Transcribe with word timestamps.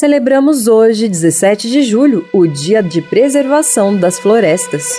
Celebramos 0.00 0.66
hoje, 0.66 1.06
17 1.06 1.68
de 1.68 1.82
julho, 1.82 2.26
o 2.32 2.46
Dia 2.46 2.82
de 2.82 3.02
Preservação 3.02 3.94
das 3.94 4.18
Florestas. 4.18 4.98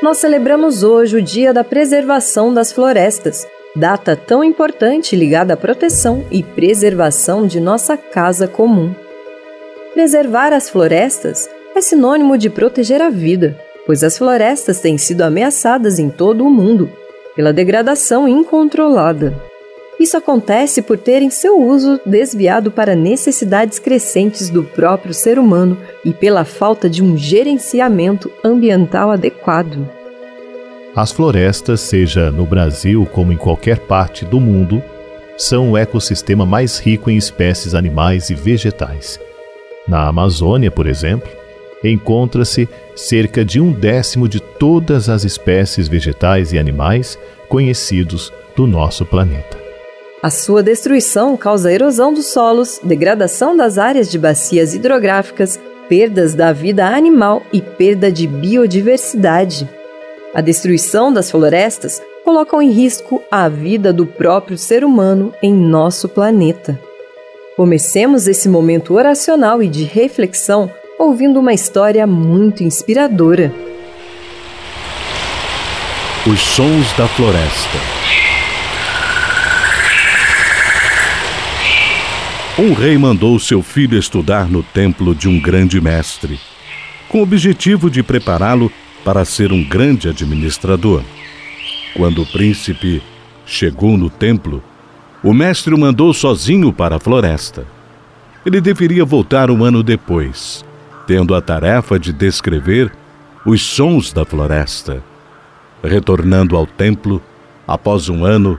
Nós 0.00 0.16
celebramos 0.16 0.82
hoje 0.82 1.18
o 1.18 1.22
Dia 1.22 1.52
da 1.52 1.62
Preservação 1.62 2.54
das 2.54 2.72
Florestas, 2.72 3.46
data 3.76 4.16
tão 4.16 4.42
importante 4.42 5.14
ligada 5.14 5.52
à 5.52 5.56
proteção 5.58 6.24
e 6.30 6.42
preservação 6.42 7.46
de 7.46 7.60
nossa 7.60 7.94
casa 7.94 8.48
comum. 8.48 8.94
Preservar 9.92 10.54
as 10.54 10.70
florestas 10.70 11.46
é 11.76 11.82
sinônimo 11.82 12.38
de 12.38 12.48
proteger 12.48 13.02
a 13.02 13.10
vida, 13.10 13.54
pois 13.84 14.02
as 14.02 14.16
florestas 14.16 14.80
têm 14.80 14.96
sido 14.96 15.20
ameaçadas 15.20 15.98
em 15.98 16.08
todo 16.08 16.42
o 16.42 16.50
mundo 16.50 16.90
pela 17.34 17.52
degradação 17.52 18.28
incontrolada. 18.28 19.34
Isso 19.98 20.16
acontece 20.16 20.82
por 20.82 20.98
terem 20.98 21.30
seu 21.30 21.60
uso 21.60 22.00
desviado 22.04 22.70
para 22.70 22.96
necessidades 22.96 23.78
crescentes 23.78 24.50
do 24.50 24.64
próprio 24.64 25.14
ser 25.14 25.38
humano 25.38 25.78
e 26.04 26.12
pela 26.12 26.44
falta 26.44 26.90
de 26.90 27.02
um 27.02 27.16
gerenciamento 27.16 28.30
ambiental 28.42 29.10
adequado. 29.10 29.88
As 30.94 31.12
florestas, 31.12 31.80
seja 31.80 32.30
no 32.30 32.44
Brasil 32.44 33.06
como 33.12 33.32
em 33.32 33.36
qualquer 33.36 33.78
parte 33.78 34.24
do 34.24 34.40
mundo, 34.40 34.82
são 35.38 35.70
o 35.70 35.76
ecossistema 35.76 36.44
mais 36.44 36.78
rico 36.78 37.10
em 37.10 37.16
espécies 37.16 37.74
animais 37.74 38.28
e 38.28 38.34
vegetais. 38.34 39.18
Na 39.88 40.06
Amazônia, 40.06 40.70
por 40.70 40.86
exemplo, 40.86 41.30
encontra-se 41.88 42.68
cerca 42.94 43.44
de 43.44 43.60
um 43.60 43.72
décimo 43.72 44.28
de 44.28 44.40
todas 44.40 45.08
as 45.08 45.24
espécies 45.24 45.88
vegetais 45.88 46.52
e 46.52 46.58
animais 46.58 47.18
conhecidos 47.48 48.32
do 48.56 48.66
nosso 48.66 49.04
planeta. 49.04 49.58
A 50.22 50.30
sua 50.30 50.62
destruição 50.62 51.36
causa 51.36 51.72
erosão 51.72 52.14
dos 52.14 52.26
solos, 52.26 52.80
degradação 52.82 53.56
das 53.56 53.76
áreas 53.76 54.08
de 54.10 54.18
bacias 54.18 54.72
hidrográficas, 54.72 55.58
perdas 55.88 56.32
da 56.34 56.52
vida 56.52 56.86
animal 56.86 57.42
e 57.52 57.60
perda 57.60 58.10
de 58.10 58.28
biodiversidade. 58.28 59.68
A 60.32 60.40
destruição 60.40 61.12
das 61.12 61.30
florestas 61.30 62.00
colocam 62.24 62.62
em 62.62 62.70
risco 62.70 63.20
a 63.30 63.48
vida 63.48 63.92
do 63.92 64.06
próprio 64.06 64.56
ser 64.56 64.84
humano 64.84 65.34
em 65.42 65.52
nosso 65.52 66.08
planeta. 66.08 66.78
Comecemos 67.56 68.28
esse 68.28 68.48
momento 68.48 68.94
oracional 68.94 69.62
e 69.62 69.68
de 69.68 69.82
reflexão 69.82 70.70
ouvindo 71.02 71.40
uma 71.40 71.52
história 71.52 72.06
muito 72.06 72.62
inspiradora. 72.62 73.52
Os 76.24 76.40
Sons 76.40 76.92
da 76.92 77.08
Floresta 77.08 77.78
Um 82.56 82.72
rei 82.72 82.96
mandou 82.96 83.36
seu 83.40 83.62
filho 83.62 83.98
estudar 83.98 84.48
no 84.48 84.62
templo 84.62 85.14
de 85.14 85.28
um 85.28 85.40
grande 85.40 85.80
mestre, 85.80 86.38
com 87.08 87.18
o 87.18 87.22
objetivo 87.22 87.90
de 87.90 88.02
prepará-lo 88.02 88.70
para 89.04 89.24
ser 89.24 89.52
um 89.52 89.64
grande 89.64 90.08
administrador. 90.08 91.02
Quando 91.96 92.22
o 92.22 92.26
príncipe 92.26 93.02
chegou 93.44 93.98
no 93.98 94.08
templo, 94.08 94.62
o 95.24 95.34
mestre 95.34 95.74
o 95.74 95.78
mandou 95.78 96.14
sozinho 96.14 96.72
para 96.72 96.96
a 96.96 97.00
floresta. 97.00 97.66
Ele 98.46 98.60
deveria 98.60 99.04
voltar 99.04 99.50
um 99.50 99.64
ano 99.64 99.82
depois, 99.82 100.64
tendo 101.06 101.34
a 101.34 101.40
tarefa 101.40 101.98
de 101.98 102.12
descrever 102.12 102.92
os 103.44 103.62
sons 103.62 104.12
da 104.12 104.24
floresta. 104.24 105.02
Retornando 105.82 106.56
ao 106.56 106.66
templo, 106.66 107.20
após 107.66 108.08
um 108.08 108.24
ano, 108.24 108.58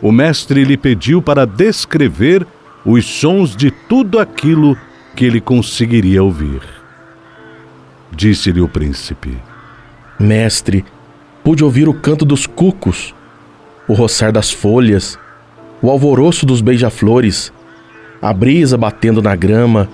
o 0.00 0.10
mestre 0.10 0.64
lhe 0.64 0.76
pediu 0.76 1.20
para 1.20 1.46
descrever 1.46 2.46
os 2.84 3.04
sons 3.04 3.54
de 3.54 3.70
tudo 3.70 4.18
aquilo 4.18 4.76
que 5.14 5.24
ele 5.24 5.40
conseguiria 5.40 6.22
ouvir. 6.22 6.60
Disse-lhe 8.10 8.60
o 8.60 8.68
príncipe: 8.68 9.36
Mestre, 10.18 10.84
pude 11.44 11.62
ouvir 11.62 11.88
o 11.88 11.94
canto 11.94 12.24
dos 12.24 12.46
cucos, 12.46 13.14
o 13.86 13.94
roçar 13.94 14.32
das 14.32 14.50
folhas, 14.50 15.18
o 15.80 15.90
alvoroço 15.90 16.46
dos 16.46 16.60
beija-flores, 16.60 17.52
a 18.20 18.32
brisa 18.32 18.76
batendo 18.76 19.20
na 19.20 19.34
grama, 19.34 19.88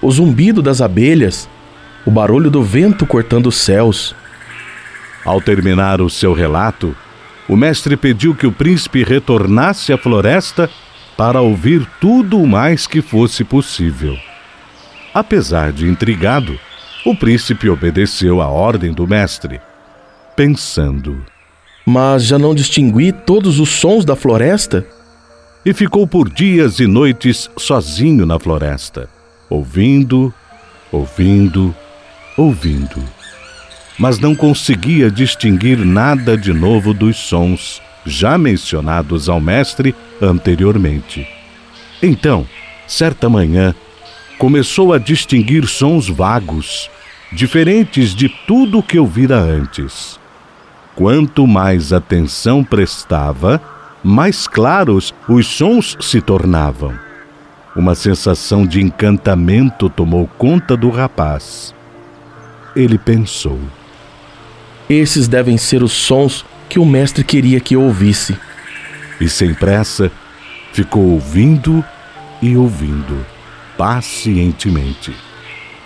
o 0.00 0.10
zumbido 0.10 0.62
das 0.62 0.80
abelhas, 0.80 1.48
o 2.06 2.10
barulho 2.10 2.50
do 2.50 2.62
vento 2.62 3.06
cortando 3.06 3.46
os 3.48 3.56
céus. 3.56 4.14
Ao 5.24 5.40
terminar 5.40 6.00
o 6.00 6.08
seu 6.08 6.32
relato, 6.32 6.96
o 7.48 7.56
mestre 7.56 7.96
pediu 7.96 8.34
que 8.34 8.46
o 8.46 8.52
príncipe 8.52 9.02
retornasse 9.02 9.92
à 9.92 9.98
floresta 9.98 10.70
para 11.16 11.40
ouvir 11.40 11.86
tudo 12.00 12.40
o 12.40 12.46
mais 12.46 12.86
que 12.86 13.02
fosse 13.02 13.42
possível. 13.42 14.16
Apesar 15.12 15.72
de 15.72 15.88
intrigado, 15.88 16.58
o 17.04 17.16
príncipe 17.16 17.68
obedeceu 17.68 18.40
à 18.40 18.48
ordem 18.48 18.92
do 18.92 19.06
mestre, 19.06 19.60
pensando: 20.36 21.24
Mas 21.84 22.24
já 22.24 22.38
não 22.38 22.54
distingui 22.54 23.12
todos 23.12 23.58
os 23.58 23.70
sons 23.70 24.04
da 24.04 24.14
floresta? 24.14 24.86
E 25.64 25.74
ficou 25.74 26.06
por 26.06 26.30
dias 26.30 26.78
e 26.78 26.86
noites 26.86 27.50
sozinho 27.56 28.24
na 28.24 28.38
floresta, 28.38 29.08
ouvindo, 29.48 30.32
ouvindo, 30.92 31.74
ouvindo. 32.36 33.02
Mas 33.98 34.18
não 34.18 34.34
conseguia 34.34 35.10
distinguir 35.10 35.78
nada 35.78 36.36
de 36.36 36.52
novo 36.52 36.94
dos 36.94 37.16
sons 37.16 37.82
já 38.04 38.38
mencionados 38.38 39.28
ao 39.28 39.40
mestre 39.40 39.94
anteriormente. 40.20 41.26
Então, 42.02 42.46
certa 42.86 43.28
manhã, 43.28 43.74
começou 44.38 44.92
a 44.92 44.98
distinguir 44.98 45.66
sons 45.66 46.08
vagos, 46.08 46.88
diferentes 47.32 48.14
de 48.14 48.28
tudo 48.46 48.82
que 48.82 48.98
ouvira 48.98 49.36
antes. 49.36 50.18
Quanto 50.94 51.46
mais 51.46 51.92
atenção 51.92 52.64
prestava, 52.64 53.60
mais 54.02 54.46
claros 54.46 55.12
os 55.28 55.46
sons 55.46 55.96
se 56.00 56.20
tornavam. 56.20 57.07
Uma 57.78 57.94
sensação 57.94 58.66
de 58.66 58.82
encantamento 58.82 59.88
tomou 59.88 60.28
conta 60.36 60.76
do 60.76 60.90
rapaz. 60.90 61.72
Ele 62.74 62.98
pensou: 62.98 63.56
Esses 64.90 65.28
devem 65.28 65.56
ser 65.56 65.84
os 65.84 65.92
sons 65.92 66.44
que 66.68 66.80
o 66.80 66.84
mestre 66.84 67.22
queria 67.22 67.60
que 67.60 67.76
eu 67.76 67.82
ouvisse. 67.82 68.36
E 69.20 69.28
sem 69.28 69.54
pressa, 69.54 70.10
ficou 70.72 71.04
ouvindo 71.04 71.84
e 72.42 72.56
ouvindo 72.56 73.24
pacientemente. 73.76 75.14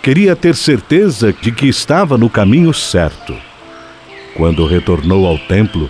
Queria 0.01 0.35
ter 0.35 0.55
certeza 0.55 1.31
de 1.31 1.51
que 1.51 1.67
estava 1.67 2.17
no 2.17 2.27
caminho 2.27 2.73
certo. 2.73 3.35
Quando 4.35 4.65
retornou 4.65 5.27
ao 5.27 5.37
templo, 5.37 5.87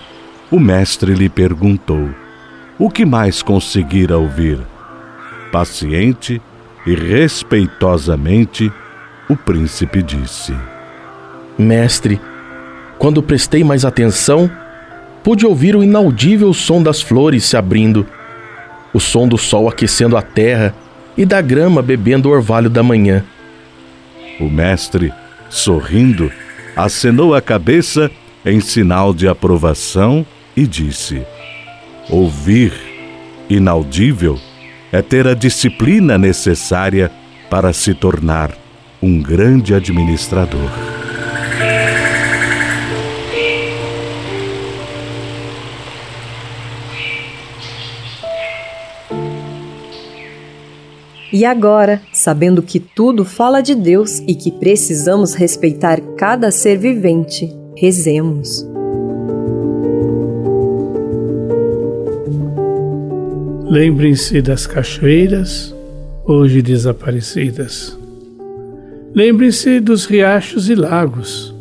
o 0.52 0.60
mestre 0.60 1.14
lhe 1.14 1.30
perguntou: 1.30 2.10
O 2.78 2.90
que 2.90 3.06
mais 3.06 3.42
conseguira 3.42 4.18
ouvir? 4.18 4.73
Paciente 5.54 6.42
e 6.84 6.96
respeitosamente, 6.96 8.74
o 9.30 9.36
príncipe 9.38 10.02
disse: 10.02 10.52
Mestre, 11.56 12.20
quando 12.98 13.22
prestei 13.22 13.64
mais 13.64 13.86
atenção, 13.86 14.50
pude 15.24 15.46
ouvir 15.46 15.76
o 15.76 15.84
inaudível 15.84 16.52
som 16.56 16.82
das 16.82 17.04
flores 17.04 17.44
se 17.44 17.56
abrindo, 17.56 18.04
o 18.92 19.00
som 19.00 19.28
do 19.28 19.38
sol 19.38 19.70
aquecendo 19.70 20.18
a 20.18 20.24
terra 20.24 20.74
e 21.16 21.24
da 21.24 21.40
grama 21.40 21.84
bebendo 21.84 22.30
o 22.30 22.32
orvalho 22.32 22.68
da 22.68 22.82
manhã. 22.82 23.24
O 24.40 24.50
mestre, 24.50 25.14
sorrindo, 25.52 26.32
acenou 26.76 27.36
a 27.36 27.42
cabeça 27.44 28.10
em 28.44 28.60
sinal 28.60 29.14
de 29.14 29.28
aprovação 29.28 30.26
e 30.58 30.66
disse: 30.66 31.22
Ouvir, 32.10 32.74
inaudível, 33.48 34.40
é 34.94 35.02
ter 35.02 35.28
a 35.28 35.34
disciplina 35.34 36.20
necessária 36.20 37.12
para 37.50 37.74
se 37.74 37.96
tornar 37.96 38.56
um 39.02 39.20
grande 39.20 39.74
administrador. 39.74 40.70
E 51.32 51.44
agora, 51.44 52.00
sabendo 52.14 52.62
que 52.62 52.80
tudo 52.80 53.26
fala 53.26 53.62
de 53.62 53.74
Deus 53.74 54.20
e 54.28 54.36
que 54.36 54.52
precisamos 54.52 55.34
respeitar 55.34 56.00
cada 56.16 56.52
ser 56.52 56.78
vivente, 56.78 57.52
rezemos. 57.76 58.64
Lembrem-se 63.74 64.40
das 64.40 64.68
cachoeiras, 64.68 65.74
hoje 66.26 66.62
desaparecidas. 66.62 67.98
Lembrem-se 69.16 69.80
dos 69.80 70.06
riachos 70.06 70.70
e 70.70 70.76
lagos, 70.76 71.52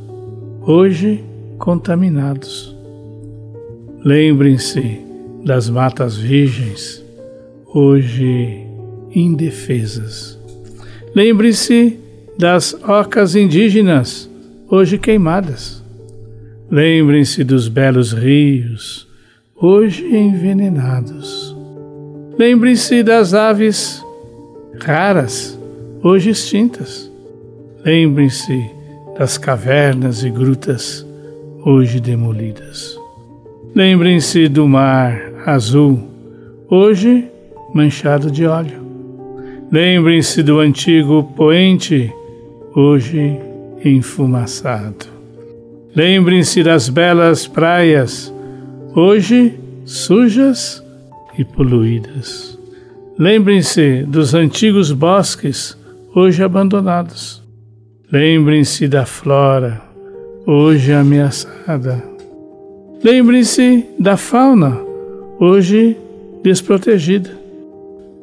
hoje 0.61 1.25
contaminados. 1.56 2.76
Lembrem-se 4.05 5.00
das 5.43 5.70
matas 5.70 6.19
virgens, 6.19 7.03
hoje 7.67 8.62
indefesas. 9.14 10.38
Lembre-se 11.17 11.99
das 12.38 12.75
ocas 12.87 13.35
indígenas, 13.35 14.29
hoje 14.69 14.99
queimadas. 14.99 15.82
Lembrem-se 16.70 17.43
dos 17.43 17.69
belos 17.69 18.12
rios, 18.12 19.09
hoje 19.56 20.14
envenenados. 20.14 21.51
Lembrem-se 22.42 23.04
das 23.04 23.34
aves 23.34 24.04
raras, 24.80 25.56
hoje 26.02 26.30
extintas. 26.30 27.08
Lembrem-se 27.84 28.68
das 29.16 29.38
cavernas 29.38 30.24
e 30.24 30.30
grutas, 30.30 31.06
hoje 31.64 32.00
demolidas. 32.00 32.98
Lembrem-se 33.72 34.48
do 34.48 34.66
mar 34.66 35.22
azul, 35.46 36.00
hoje 36.68 37.28
manchado 37.72 38.28
de 38.28 38.44
óleo. 38.44 38.82
Lembrem-se 39.70 40.42
do 40.42 40.58
antigo 40.58 41.22
poente, 41.36 42.12
hoje 42.74 43.38
enfumaçado. 43.84 45.06
Lembrem-se 45.94 46.64
das 46.64 46.88
belas 46.88 47.46
praias, 47.46 48.34
hoje 48.96 49.54
sujas 49.84 50.81
e 51.38 51.44
poluídas. 51.44 52.58
Lembrem-se 53.19 54.05
dos 54.05 54.34
antigos 54.34 54.90
bosques, 54.90 55.76
hoje 56.14 56.43
abandonados. 56.43 57.43
Lembrem-se 58.11 58.88
da 58.88 59.06
flora, 59.06 59.81
hoje 60.46 60.93
ameaçada. 60.93 62.02
Lembrem-se 63.02 63.84
da 63.99 64.17
fauna, 64.17 64.79
hoje 65.38 65.96
desprotegida. 66.43 67.31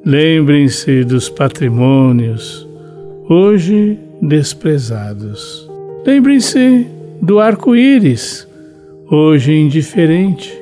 Lembrem-se 0.05 1.03
dos 1.03 1.29
patrimônios, 1.29 2.67
hoje 3.29 3.97
desprezados. 4.21 5.69
Lembrem-se 6.05 6.87
do 7.21 7.39
arco-íris, 7.39 8.47
hoje 9.09 9.53
indiferente. 9.53 10.58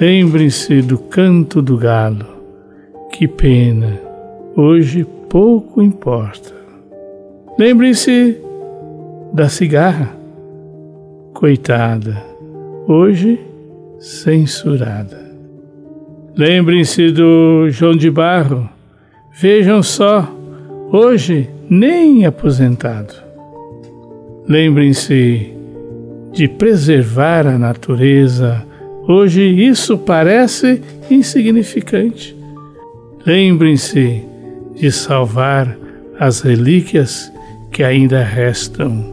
Lembrem-se 0.00 0.82
do 0.82 0.98
canto 0.98 1.62
do 1.62 1.76
galo, 1.76 2.26
que 3.12 3.28
pena, 3.28 4.00
hoje 4.56 5.06
pouco 5.28 5.80
importa. 5.80 6.52
Lembrem-se 7.56 8.36
da 9.32 9.48
cigarra, 9.48 10.10
coitada, 11.32 12.20
hoje 12.88 13.40
censurada. 14.00 15.16
Lembrem-se 16.36 17.12
do 17.12 17.70
João 17.70 17.96
de 17.96 18.10
Barro, 18.10 18.68
vejam 19.40 19.80
só, 19.80 20.28
hoje 20.90 21.48
nem 21.70 22.26
aposentado. 22.26 23.14
Lembrem-se 24.48 25.54
de 26.32 26.48
preservar 26.48 27.46
a 27.46 27.56
natureza, 27.56 28.73
hoje 29.08 29.42
isso 29.42 29.98
parece 29.98 30.82
insignificante. 31.10 32.36
Lembrem-se 33.26 34.22
de 34.74 34.92
salvar 34.92 35.76
as 36.18 36.40
relíquias 36.40 37.32
que 37.70 37.82
ainda 37.82 38.22
restam, 38.22 39.04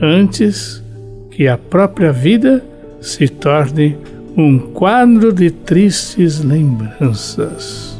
antes 0.00 0.82
que 1.30 1.48
a 1.48 1.56
própria 1.56 2.12
vida 2.12 2.64
se 3.00 3.28
torne 3.28 3.96
um 4.36 4.58
quadro 4.58 5.32
de 5.32 5.50
tristes 5.50 6.42
lembranças. 6.42 7.96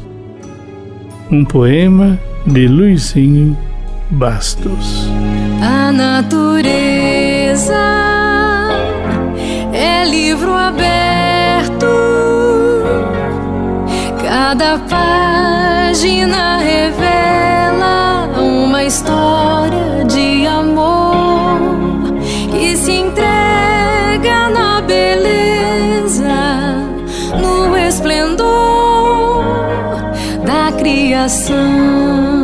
Um 1.31 1.43
poema 1.45 2.19
de 2.45 2.67
Luizinho 2.67 3.57
Bastos. 4.11 5.09
A 5.61 5.91
natureza 5.91 7.73
é 9.73 10.05
livro 10.05 10.51
aberto, 10.51 11.24
cada 14.75 14.79
página 14.89 16.57
revela 16.57 18.27
uma 18.37 18.83
história 18.83 20.03
de 20.05 20.45
amor 20.45 21.59
que 22.51 22.75
se 22.75 22.91
entrega 22.91 24.49
na 24.49 24.81
beleza, 24.81 26.25
no 27.41 27.77
esplendor 27.77 29.45
da 30.45 30.71
criação. 30.77 32.34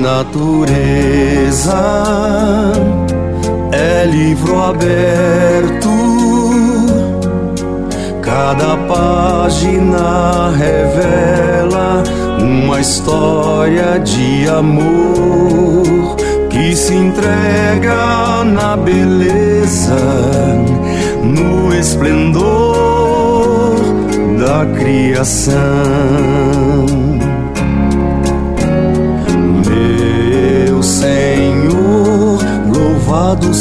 Natureza 0.00 1.82
é 3.70 4.06
livro 4.06 4.62
aberto, 4.62 5.90
cada 8.22 8.78
página 8.88 10.50
revela 10.56 12.02
uma 12.40 12.80
história 12.80 13.98
de 14.00 14.48
amor 14.48 16.16
que 16.48 16.74
se 16.74 16.94
entrega 16.94 18.42
na 18.44 18.78
beleza, 18.78 19.98
no 21.22 21.74
esplendor 21.74 22.70
da 24.38 24.64
criação. 24.78 26.69
Louvado 33.30 33.54